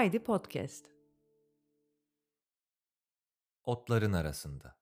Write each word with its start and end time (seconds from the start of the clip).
Haydi 0.00 0.24
Podcast. 0.24 0.86
Otların 3.64 4.12
arasında. 4.12 4.78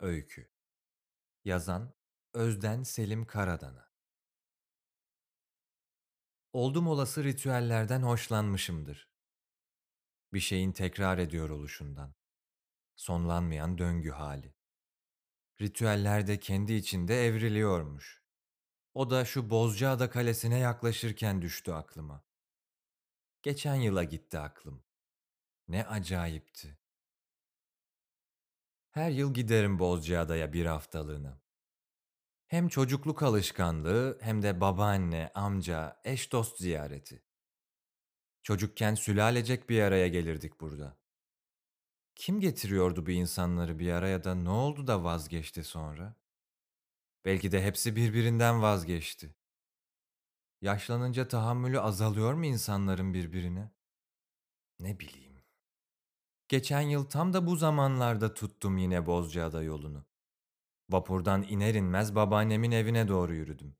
Öykü. 0.00 0.50
Yazan 1.44 1.94
Özden 2.34 2.82
Selim 2.82 3.26
Karadan'a. 3.26 3.92
Oldum 6.52 6.88
olası 6.88 7.24
ritüellerden 7.24 8.02
hoşlanmışımdır. 8.02 9.10
Bir 10.32 10.40
şeyin 10.40 10.72
tekrar 10.72 11.18
ediyor 11.18 11.50
oluşundan. 11.50 12.14
Sonlanmayan 12.96 13.78
döngü 13.78 14.10
hali. 14.10 14.54
Ritüeller 15.60 16.26
de 16.26 16.40
kendi 16.40 16.72
içinde 16.72 17.26
evriliyormuş. 17.26 18.22
O 18.94 19.10
da 19.10 19.24
şu 19.24 19.50
Bozcaada 19.50 20.10
Kalesi'ne 20.10 20.58
yaklaşırken 20.58 21.42
düştü 21.42 21.72
aklıma. 21.72 22.24
Geçen 23.42 23.74
yıla 23.74 24.04
gitti 24.04 24.38
aklım. 24.38 24.84
Ne 25.68 25.86
acayipti. 25.86 26.78
Her 28.90 29.10
yıl 29.10 29.34
giderim 29.34 29.78
Bozcaada'ya 29.78 30.52
bir 30.52 30.66
haftalığına. 30.66 31.42
Hem 32.46 32.68
çocukluk 32.68 33.22
alışkanlığı 33.22 34.18
hem 34.20 34.42
de 34.42 34.60
babaanne, 34.60 35.30
amca, 35.34 36.00
eş 36.04 36.32
dost 36.32 36.58
ziyareti. 36.58 37.22
Çocukken 38.42 38.94
sülalecek 38.94 39.70
bir 39.70 39.82
araya 39.82 40.08
gelirdik 40.08 40.60
burada. 40.60 41.01
Kim 42.14 42.40
getiriyordu 42.40 43.06
bu 43.06 43.10
insanları 43.10 43.78
bir 43.78 43.92
araya 43.92 44.24
da 44.24 44.34
ne 44.34 44.50
oldu 44.50 44.86
da 44.86 45.04
vazgeçti 45.04 45.64
sonra? 45.64 46.14
Belki 47.24 47.52
de 47.52 47.64
hepsi 47.64 47.96
birbirinden 47.96 48.62
vazgeçti. 48.62 49.34
Yaşlanınca 50.60 51.28
tahammülü 51.28 51.80
azalıyor 51.80 52.34
mu 52.34 52.46
insanların 52.46 53.14
birbirine? 53.14 53.72
Ne 54.78 55.00
bileyim. 55.00 55.42
Geçen 56.48 56.80
yıl 56.80 57.04
tam 57.04 57.32
da 57.32 57.46
bu 57.46 57.56
zamanlarda 57.56 58.34
tuttum 58.34 58.78
yine 58.78 59.06
Bozcaada 59.06 59.62
yolunu. 59.62 60.04
Vapurdan 60.90 61.42
iner 61.42 61.74
inmez 61.74 62.14
babaannemin 62.14 62.70
evine 62.70 63.08
doğru 63.08 63.34
yürüdüm. 63.34 63.76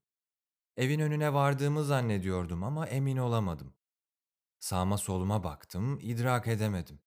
Evin 0.77 1.01
önüne 1.01 1.35
vardığımı 1.35 1.85
zannediyordum 1.85 2.65
ama 2.65 2.87
emin 2.87 3.17
olamadım. 3.17 3.75
Sağma 4.59 4.99
soluma 4.99 5.45
baktım, 5.45 5.99
idrak 6.03 6.49
edemedim. 6.49 7.01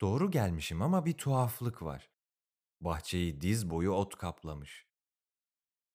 Doğru 0.00 0.30
gelmişim 0.30 0.82
ama 0.82 1.04
bir 1.04 1.12
tuhaflık 1.12 1.82
var. 1.82 2.10
Bahçeyi 2.80 3.40
diz 3.40 3.70
boyu 3.70 3.92
ot 3.92 4.16
kaplamış. 4.16 4.86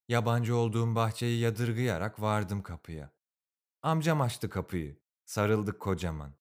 Yabancı 0.07 0.55
olduğum 0.55 0.95
bahçeyi 0.95 1.39
yadırgayarak 1.39 2.21
vardım 2.21 2.63
kapıya. 2.63 3.13
Amcam 3.81 4.21
açtı 4.21 4.49
kapıyı. 4.49 4.99
Sarıldık 5.25 5.79
kocaman. 5.79 6.35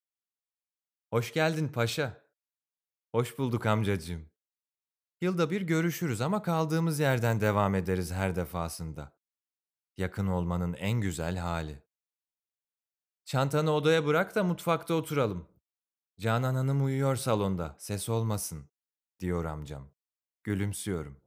Hoş 1.11 1.33
geldin 1.33 1.69
paşa. 1.69 2.25
Hoş 3.13 3.39
bulduk 3.39 3.67
amcacığım. 3.67 4.31
Yılda 5.21 5.51
bir 5.51 5.63
görüşürüz 5.63 6.21
ama 6.21 6.43
kaldığımız 6.43 7.01
yerden 7.01 7.41
devam 7.41 7.75
ederiz 7.75 8.13
her 8.13 8.37
defasında. 8.37 9.17
Yakın 9.97 10.27
olmanın 10.27 10.75
en 10.75 11.01
güzel 11.01 11.37
hali. 11.37 11.83
Çantanı 13.25 13.71
odaya 13.71 14.07
bırak 14.07 14.35
da 14.35 14.45
mutfakta 14.45 14.95
oturalım. 14.95 15.54
Canan 16.21 16.55
Hanım 16.55 16.85
uyuyor 16.85 17.17
salonda, 17.17 17.77
ses 17.79 18.09
olmasın, 18.09 18.71
diyor 19.21 19.45
amcam. 19.45 19.91
Gülümsüyorum. 20.45 21.21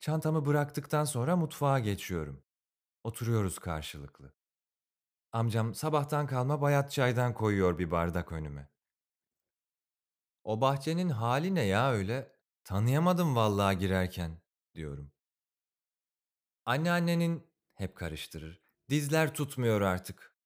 Çantamı 0.00 0.46
bıraktıktan 0.46 1.04
sonra 1.04 1.36
mutfağa 1.36 1.78
geçiyorum. 1.78 2.44
Oturuyoruz 3.04 3.58
karşılıklı. 3.58 4.34
Amcam 5.32 5.74
sabahtan 5.74 6.26
kalma 6.26 6.60
bayat 6.60 6.92
çaydan 6.92 7.34
koyuyor 7.34 7.78
bir 7.78 7.90
bardak 7.90 8.32
önüme. 8.32 8.70
O 10.44 10.60
bahçenin 10.60 11.08
hali 11.08 11.54
ne 11.54 11.62
ya 11.62 11.92
öyle? 11.92 12.36
Tanıyamadım 12.64 13.36
vallahi 13.36 13.78
girerken, 13.78 14.42
diyorum. 14.74 15.12
Anneannenin 16.64 17.50
hep 17.74 17.96
karıştırır. 17.96 18.62
Dizler 18.88 19.34
tutmuyor 19.34 19.80
artık. 19.80 20.36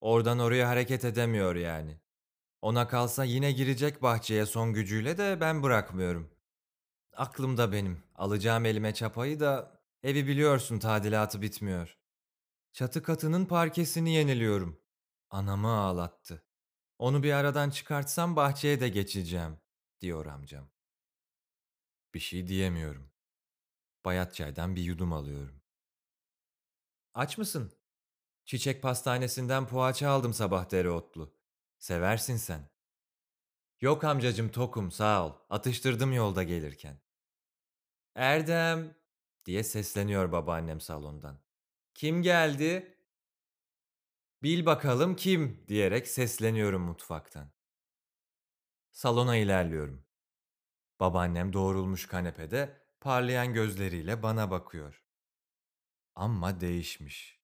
Oradan 0.00 0.38
oraya 0.38 0.68
hareket 0.68 1.04
edemiyor 1.04 1.56
yani. 1.56 2.00
Ona 2.62 2.88
kalsa 2.88 3.24
yine 3.24 3.52
girecek 3.52 4.02
bahçeye 4.02 4.46
son 4.46 4.72
gücüyle 4.72 5.18
de 5.18 5.38
ben 5.40 5.62
bırakmıyorum. 5.62 6.30
Aklımda 7.12 7.72
benim. 7.72 8.02
Alacağım 8.14 8.66
elime 8.66 8.94
çapayı 8.94 9.40
da 9.40 9.80
evi 10.02 10.26
biliyorsun 10.26 10.78
tadilatı 10.78 11.42
bitmiyor. 11.42 11.98
Çatı 12.72 13.02
katının 13.02 13.46
parkesini 13.46 14.14
yeniliyorum. 14.14 14.80
Anamı 15.30 15.70
ağlattı. 15.70 16.44
Onu 16.98 17.22
bir 17.22 17.32
aradan 17.32 17.70
çıkartsam 17.70 18.36
bahçeye 18.36 18.80
de 18.80 18.88
geçeceğim, 18.88 19.58
diyor 20.00 20.26
amcam. 20.26 20.70
Bir 22.14 22.20
şey 22.20 22.48
diyemiyorum. 22.48 23.10
Bayat 24.04 24.34
çaydan 24.34 24.76
bir 24.76 24.82
yudum 24.82 25.12
alıyorum. 25.12 25.62
Aç 27.14 27.38
mısın? 27.38 27.72
Çiçek 28.44 28.82
pastanesinden 28.82 29.66
poğaça 29.66 30.10
aldım 30.10 30.34
sabah 30.34 30.70
dereotlu. 30.70 31.39
Seversin 31.80 32.36
sen. 32.36 32.70
Yok 33.80 34.04
amcacım 34.04 34.50
tokum 34.50 34.90
sağ 34.90 35.26
ol. 35.26 35.32
Atıştırdım 35.50 36.12
yolda 36.12 36.42
gelirken. 36.42 37.00
Erdem 38.14 38.94
diye 39.44 39.64
sesleniyor 39.64 40.32
babaannem 40.32 40.80
salondan. 40.80 41.40
Kim 41.94 42.22
geldi? 42.22 42.98
Bil 44.42 44.66
bakalım 44.66 45.16
kim 45.16 45.64
diyerek 45.68 46.08
sesleniyorum 46.08 46.82
mutfaktan. 46.82 47.52
Salona 48.92 49.36
ilerliyorum. 49.36 50.06
Babaannem 51.00 51.52
doğrulmuş 51.52 52.06
kanepede 52.06 52.82
parlayan 53.00 53.54
gözleriyle 53.54 54.22
bana 54.22 54.50
bakıyor. 54.50 55.04
Amma 56.14 56.60
değişmiş. 56.60 57.40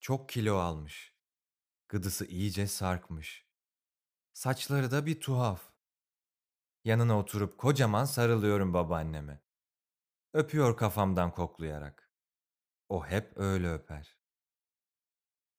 Çok 0.00 0.28
kilo 0.28 0.56
almış. 0.56 1.16
Gıdısı 1.88 2.26
iyice 2.26 2.66
sarkmış. 2.66 3.45
Saçları 4.36 4.90
da 4.90 5.06
bir 5.06 5.20
tuhaf. 5.20 5.62
Yanına 6.84 7.18
oturup 7.18 7.58
kocaman 7.58 8.04
sarılıyorum 8.04 8.74
babaanneme. 8.74 9.42
Öpüyor 10.32 10.76
kafamdan 10.76 11.30
koklayarak. 11.30 12.10
O 12.88 13.06
hep 13.06 13.32
öyle 13.36 13.72
öper. 13.72 14.16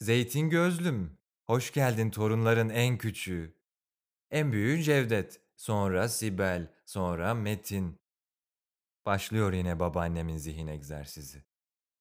Zeytin 0.01 0.49
gözlüm, 0.49 1.17
hoş 1.45 1.73
geldin 1.73 2.09
torunların 2.09 2.69
en 2.69 2.97
küçüğü. 2.97 3.57
En 4.31 4.51
büyüğü 4.51 4.83
Cevdet, 4.83 5.41
sonra 5.55 6.09
Sibel, 6.09 6.73
sonra 6.85 7.33
Metin. 7.33 7.99
Başlıyor 9.05 9.53
yine 9.53 9.79
babaannemin 9.79 10.37
zihin 10.37 10.67
egzersizi. 10.67 11.43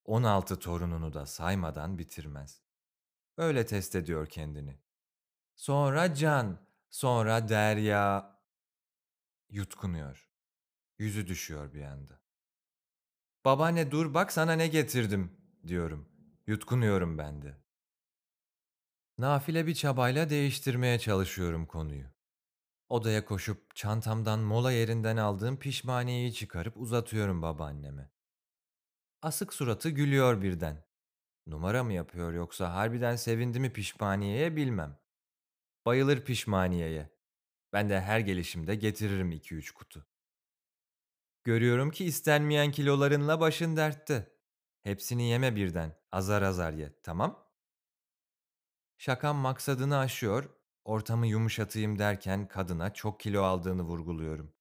16 0.04 0.58
torununu 0.58 1.12
da 1.12 1.26
saymadan 1.26 1.98
bitirmez. 1.98 2.62
Öyle 3.36 3.66
test 3.66 3.94
ediyor 3.94 4.26
kendini. 4.26 4.78
Sonra 5.54 6.14
Can, 6.14 6.65
sonra 6.96 7.48
Derya. 7.48 8.36
Yutkunuyor. 9.50 10.30
Yüzü 10.98 11.26
düşüyor 11.26 11.72
bir 11.72 11.82
anda. 11.82 12.20
Babaanne 13.44 13.90
dur 13.90 14.14
bak 14.14 14.32
sana 14.32 14.52
ne 14.52 14.68
getirdim 14.68 15.36
diyorum. 15.66 16.08
Yutkunuyorum 16.46 17.18
ben 17.18 17.42
de. 17.42 17.56
Nafile 19.18 19.66
bir 19.66 19.74
çabayla 19.74 20.30
değiştirmeye 20.30 20.98
çalışıyorum 20.98 21.66
konuyu. 21.66 22.06
Odaya 22.88 23.24
koşup 23.24 23.76
çantamdan 23.76 24.40
mola 24.40 24.72
yerinden 24.72 25.16
aldığım 25.16 25.58
pişmaniyeyi 25.58 26.34
çıkarıp 26.34 26.76
uzatıyorum 26.76 27.42
babaanneme. 27.42 28.10
Asık 29.22 29.54
suratı 29.54 29.90
gülüyor 29.90 30.42
birden. 30.42 30.84
Numara 31.46 31.84
mı 31.84 31.92
yapıyor 31.92 32.32
yoksa 32.32 32.74
harbiden 32.74 33.16
sevindi 33.16 33.60
mi 33.60 33.72
pişmaniyeye 33.72 34.56
bilmem. 34.56 35.05
Bayılır 35.86 36.24
pişmaniyeye. 36.24 37.10
Ben 37.72 37.90
de 37.90 38.00
her 38.00 38.20
gelişimde 38.20 38.74
getiririm 38.74 39.32
iki 39.32 39.54
üç 39.54 39.70
kutu. 39.70 40.06
Görüyorum 41.44 41.90
ki 41.90 42.04
istenmeyen 42.04 42.72
kilolarınla 42.72 43.40
başın 43.40 43.76
dertte. 43.76 44.36
Hepsini 44.82 45.28
yeme 45.28 45.56
birden, 45.56 45.96
azar 46.12 46.42
azar 46.42 46.72
ye, 46.72 47.00
tamam? 47.02 47.48
Şakam 48.96 49.36
maksadını 49.36 49.98
aşıyor, 49.98 50.50
ortamı 50.84 51.26
yumuşatayım 51.26 51.98
derken 51.98 52.48
kadına 52.48 52.94
çok 52.94 53.20
kilo 53.20 53.42
aldığını 53.42 53.82
vurguluyorum. 53.82 54.54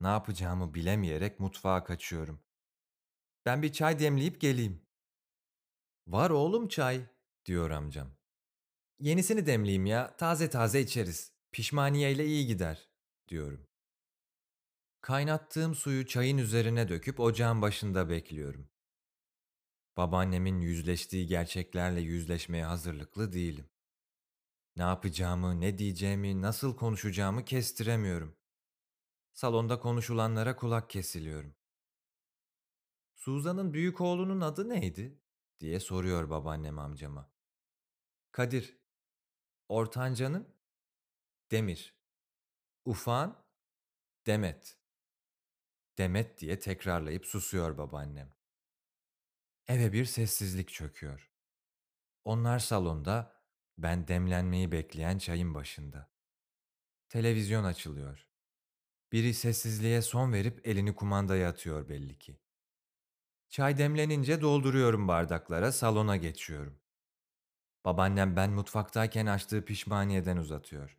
Ne 0.00 0.08
yapacağımı 0.08 0.74
bilemeyerek 0.74 1.40
mutfağa 1.40 1.84
kaçıyorum. 1.84 2.40
Ben 3.46 3.62
bir 3.62 3.72
çay 3.72 3.98
demleyip 3.98 4.40
geleyim. 4.40 4.86
Var 6.06 6.30
oğlum 6.30 6.68
çay, 6.68 7.06
diyor 7.46 7.70
amcam. 7.70 8.21
Yenisini 8.98 9.46
demleyeyim 9.46 9.86
ya, 9.86 10.16
taze 10.16 10.50
taze 10.50 10.80
içeriz. 10.80 11.32
Pişmaniyeyle 11.52 12.26
iyi 12.26 12.46
gider, 12.46 12.88
diyorum. 13.28 13.66
Kaynattığım 15.00 15.74
suyu 15.74 16.06
çayın 16.06 16.38
üzerine 16.38 16.88
döküp 16.88 17.20
ocağın 17.20 17.62
başında 17.62 18.08
bekliyorum. 18.08 18.70
Babaannemin 19.96 20.60
yüzleştiği 20.60 21.26
gerçeklerle 21.26 22.00
yüzleşmeye 22.00 22.64
hazırlıklı 22.64 23.32
değilim. 23.32 23.70
Ne 24.76 24.82
yapacağımı, 24.82 25.60
ne 25.60 25.78
diyeceğimi, 25.78 26.42
nasıl 26.42 26.76
konuşacağımı 26.76 27.44
kestiremiyorum. 27.44 28.36
Salonda 29.32 29.80
konuşulanlara 29.80 30.56
kulak 30.56 30.90
kesiliyorum. 30.90 31.54
Suzan'ın 33.14 33.74
büyük 33.74 34.00
oğlunun 34.00 34.40
adı 34.40 34.68
neydi? 34.68 35.20
diye 35.60 35.80
soruyor 35.80 36.30
babaannem 36.30 36.78
amcama. 36.78 37.32
Kadir. 38.32 38.81
Ortancanın? 39.72 40.48
Demir. 41.50 41.96
Ufan? 42.84 43.44
Demet. 44.26 44.78
Demet 45.98 46.38
diye 46.38 46.58
tekrarlayıp 46.58 47.26
susuyor 47.26 47.78
babaannem. 47.78 48.34
Eve 49.66 49.92
bir 49.92 50.04
sessizlik 50.04 50.68
çöküyor. 50.68 51.32
Onlar 52.24 52.58
salonda, 52.58 53.42
ben 53.78 54.08
demlenmeyi 54.08 54.72
bekleyen 54.72 55.18
çayın 55.18 55.54
başında. 55.54 56.12
Televizyon 57.08 57.64
açılıyor. 57.64 58.28
Biri 59.12 59.34
sessizliğe 59.34 60.02
son 60.02 60.32
verip 60.32 60.66
elini 60.68 60.94
kumandaya 60.94 61.48
atıyor 61.48 61.88
belli 61.88 62.18
ki. 62.18 62.40
Çay 63.48 63.78
demlenince 63.78 64.40
dolduruyorum 64.40 65.08
bardaklara, 65.08 65.72
salona 65.72 66.16
geçiyorum. 66.16 66.81
Babaannem 67.84 68.36
ben 68.36 68.50
mutfaktayken 68.50 69.26
açtığı 69.26 69.64
pişmaniyeden 69.64 70.36
uzatıyor. 70.36 70.98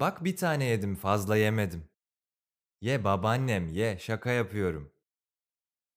Bak 0.00 0.24
bir 0.24 0.36
tane 0.36 0.64
yedim, 0.64 0.96
fazla 0.96 1.36
yemedim. 1.36 1.88
Ye 2.80 3.04
babaannem, 3.04 3.68
ye, 3.68 3.98
şaka 3.98 4.30
yapıyorum. 4.30 4.92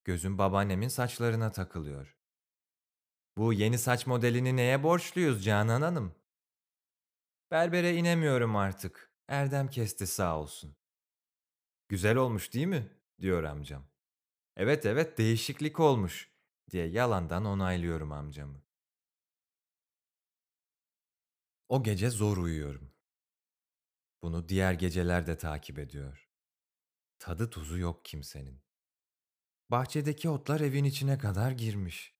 Gözüm 0.03 0.37
babaannemin 0.37 0.87
saçlarına 0.87 1.51
takılıyor. 1.51 2.17
Bu 3.37 3.53
yeni 3.53 3.77
saç 3.77 4.07
modelini 4.07 4.55
neye 4.55 4.83
borçluyuz 4.83 5.45
Canan 5.45 5.81
Hanım? 5.81 6.15
Berbere 7.51 7.95
inemiyorum 7.95 8.55
artık. 8.55 9.11
Erdem 9.27 9.69
kesti 9.69 10.07
sağ 10.07 10.39
olsun. 10.39 10.75
Güzel 11.89 12.15
olmuş 12.15 12.53
değil 12.53 12.67
mi? 12.67 12.89
diyor 13.19 13.43
amcam. 13.43 13.83
Evet 14.55 14.85
evet 14.85 15.17
değişiklik 15.17 15.79
olmuş 15.79 16.31
diye 16.71 16.87
yalandan 16.87 17.45
onaylıyorum 17.45 18.11
amcamı. 18.11 18.66
O 21.69 21.83
gece 21.83 22.09
zor 22.09 22.37
uyuyorum. 22.37 22.93
Bunu 24.21 24.49
diğer 24.49 24.73
geceler 24.73 25.27
de 25.27 25.37
takip 25.37 25.79
ediyor. 25.79 26.29
Tadı 27.19 27.49
tuzu 27.49 27.77
yok 27.77 28.05
kimsenin. 28.05 28.61
Bahçedeki 29.71 30.29
otlar 30.29 30.59
evin 30.59 30.83
içine 30.83 31.17
kadar 31.17 31.51
girmiş. 31.51 32.17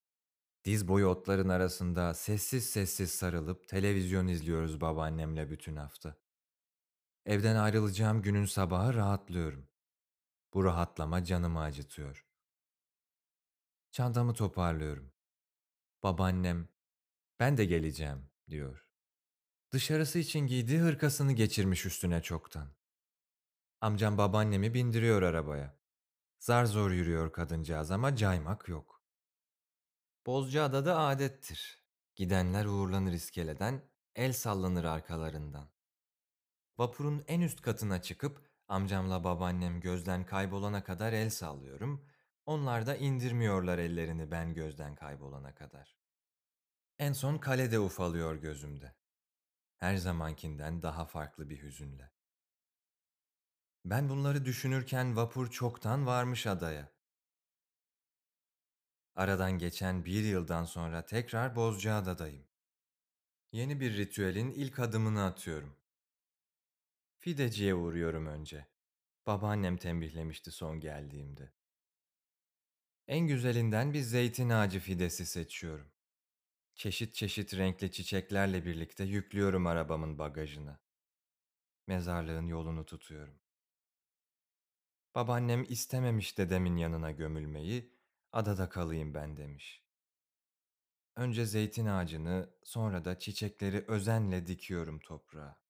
Diz 0.66 0.88
boyu 0.88 1.08
otların 1.08 1.50
arasında 1.50 2.14
sessiz 2.14 2.70
sessiz 2.70 3.12
sarılıp 3.12 3.68
televizyon 3.68 4.28
izliyoruz 4.28 4.82
babaannemle 4.82 5.50
bütün 5.50 5.76
hafta. 5.76 6.16
Evden 7.26 7.56
ayrılacağım 7.56 8.22
günün 8.22 8.46
sabahı 8.46 8.94
rahatlıyorum. 8.94 9.70
Bu 10.54 10.64
rahatlama 10.64 11.24
canımı 11.24 11.62
acıtıyor. 11.62 12.26
Çantamı 13.92 14.34
toparlıyorum. 14.34 15.14
Babaannem, 16.04 16.70
ben 17.40 17.58
de 17.58 17.66
geleceğim 17.66 18.30
diyor. 18.50 18.87
Dışarısı 19.78 20.20
için 20.20 20.40
giydiği 20.48 20.80
hırkasını 20.80 21.32
geçirmiş 21.32 21.86
üstüne 21.86 22.22
çoktan. 22.22 22.68
Amcam 23.82 24.18
babaannemi 24.18 24.74
bindiriyor 24.74 25.22
arabaya. 25.22 25.78
Zar 26.40 26.66
zor 26.66 26.92
yürüyor 26.92 27.32
kadıncağız 27.32 27.92
ama 27.92 28.16
caymak 28.16 28.68
yok. 28.68 29.04
Bozcaada'da 30.26 31.00
adettir. 31.00 31.84
Gidenler 32.16 32.66
uğurlanır 32.66 33.14
iskeleden, 33.14 33.82
el 34.16 34.34
sallanır 34.34 34.84
arkalarından. 34.84 35.70
Vapurun 36.78 37.24
en 37.28 37.42
üst 37.42 37.62
katına 37.62 38.02
çıkıp 38.02 38.50
amcamla 38.68 39.24
babaannem 39.24 39.80
gözden 39.80 40.26
kaybolana 40.26 40.84
kadar 40.84 41.14
el 41.14 41.30
sallıyorum. 41.30 42.06
Onlar 42.46 42.88
da 42.88 42.96
indirmiyorlar 42.96 43.78
ellerini 43.78 44.32
ben 44.32 44.54
gözden 44.54 44.96
kaybolana 44.96 45.56
kadar. 45.56 45.98
En 47.00 47.14
son 47.14 47.38
kalede 47.38 47.80
ufalıyor 47.80 48.36
gözümde. 48.36 48.98
Her 49.78 49.98
zamankinden 49.98 50.82
daha 50.82 51.06
farklı 51.06 51.50
bir 51.50 51.64
hüzünle. 51.64 52.12
Ben 53.86 54.10
bunları 54.10 54.46
düşünürken 54.46 55.16
vapur 55.16 55.52
çoktan 55.52 56.06
varmış 56.06 56.48
adaya. 56.48 56.92
Aradan 59.16 59.52
geçen 59.52 60.06
bir 60.06 60.24
yıldan 60.24 60.66
sonra 60.66 61.06
tekrar 61.06 61.56
Bozcaada'dayım. 61.56 62.48
Yeni 63.52 63.80
bir 63.80 63.98
ritüelin 63.98 64.52
ilk 64.52 64.80
adımını 64.80 65.26
atıyorum. 65.26 65.76
Fideciye 67.18 67.76
uğruyorum 67.76 68.26
önce. 68.26 68.68
Babaannem 69.28 69.78
tembihlemişti 69.78 70.52
son 70.52 70.80
geldiğimde. 70.80 71.52
En 73.08 73.28
güzelinden 73.28 73.94
bir 73.94 74.02
zeytin 74.02 74.50
ağacı 74.50 74.80
fidesi 74.80 75.26
seçiyorum. 75.26 75.92
Çeşit 76.78 77.16
çeşit 77.16 77.54
renkli 77.54 77.92
çiçeklerle 77.92 78.66
birlikte 78.66 79.04
yüklüyorum 79.04 79.68
arabamın 79.68 80.18
bagajına. 80.18 80.80
Mezarlığın 81.88 82.48
yolunu 82.48 82.86
tutuyorum. 82.86 83.40
Babaannem 85.16 85.64
istememiş 85.64 86.38
dedemin 86.38 86.78
yanına 86.78 87.12
gömülmeyi, 87.12 87.94
adada 88.32 88.70
kalayım 88.70 89.14
ben 89.14 89.38
demiş. 89.38 89.84
Önce 91.16 91.46
zeytin 91.46 91.86
ağacını, 91.86 92.54
sonra 92.64 93.06
da 93.06 93.20
çiçekleri 93.20 93.86
özenle 93.88 94.48
dikiyorum 94.48 95.00
toprağa. 95.00 95.62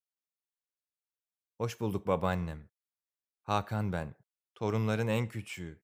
Hoş 1.57 1.79
bulduk 1.79 2.07
babaannem. 2.07 2.69
Hakan 3.41 3.91
ben, 3.91 4.15
torunların 4.55 5.07
en 5.07 5.29
küçüğü. 5.29 5.83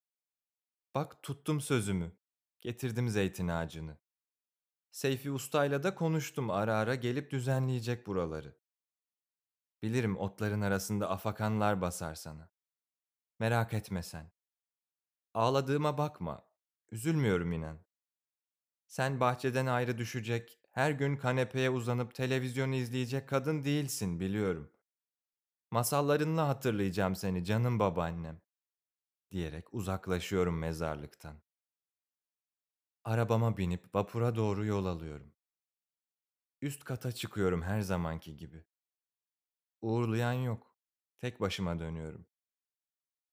Bak 0.96 1.24
tuttum 1.24 1.62
sözümü. 1.62 2.12
Getirdim 2.62 3.10
zeytin 3.10 3.48
ağacını. 3.48 4.03
Seyfi 4.94 5.32
Usta'yla 5.32 5.84
da 5.84 5.96
konuştum 5.96 6.50
ara 6.50 6.78
ara 6.78 6.96
gelip 6.96 7.32
düzenleyecek 7.32 8.08
buraları. 8.08 8.58
Bilirim 9.84 10.18
otların 10.18 10.62
arasında 10.62 11.10
afakanlar 11.10 11.82
basar 11.82 12.16
sana. 12.16 12.50
Merak 13.40 13.74
etme 13.74 14.04
sen. 14.04 14.32
Ağladığıma 15.34 15.98
bakma. 15.98 16.48
Üzülmüyorum 16.92 17.52
inan. 17.52 17.80
Sen 18.88 19.20
bahçeden 19.20 19.66
ayrı 19.66 19.98
düşecek, 19.98 20.60
her 20.72 20.92
gün 20.92 21.18
kanepeye 21.18 21.70
uzanıp 21.70 22.16
televizyon 22.16 22.72
izleyecek 22.72 23.30
kadın 23.30 23.64
değilsin 23.64 24.20
biliyorum. 24.20 24.72
Masallarınla 25.72 26.48
hatırlayacağım 26.48 27.16
seni 27.16 27.46
canım 27.46 27.80
babaannem 27.80 28.42
diyerek 29.32 29.74
uzaklaşıyorum 29.74 30.58
mezarlıktan. 30.58 31.42
Arabama 33.06 33.58
binip 33.58 33.96
vapura 33.96 34.36
doğru 34.36 34.66
yol 34.66 34.86
alıyorum. 34.86 35.34
Üst 36.62 36.84
kata 36.84 37.12
çıkıyorum 37.12 37.62
her 37.62 37.82
zamanki 37.82 38.38
gibi. 38.38 38.66
Uğurlayan 39.82 40.34
yok. 40.34 40.76
Tek 41.20 41.40
başıma 41.42 41.80
dönüyorum. 41.80 42.28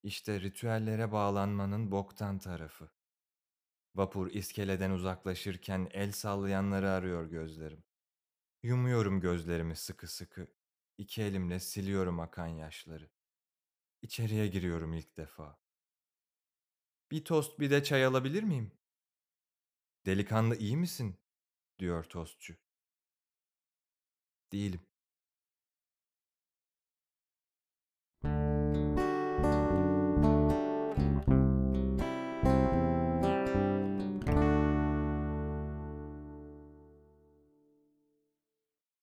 İşte 0.03 0.41
ritüellere 0.41 1.13
bağlanmanın 1.13 1.91
boktan 1.91 2.39
tarafı. 2.39 2.91
Vapur 3.95 4.31
iskeleden 4.31 4.91
uzaklaşırken 4.91 5.89
el 5.93 6.13
sallayanları 6.13 6.91
arıyor 6.91 7.27
gözlerim. 7.27 7.85
Yumuyorum 8.63 9.21
gözlerimi 9.21 9.77
sıkı 9.77 10.09
sıkı. 10.09 10.47
İki 10.99 11.23
elimle 11.23 11.61
siliyorum 11.61 12.21
akan 12.21 12.47
yaşları. 12.47 13.11
İçeriye 14.03 14.47
giriyorum 14.47 14.93
ilk 14.93 15.17
defa. 15.17 15.59
Bir 17.11 17.25
tost 17.25 17.61
bir 17.61 17.71
de 17.71 17.83
çay 17.83 18.05
alabilir 18.05 18.43
miyim? 18.43 18.80
Delikanlı 20.07 20.57
iyi 20.57 20.77
misin? 20.77 21.17
diyor 21.79 22.05
tostçu. 22.05 22.57
Değilim. 24.53 24.81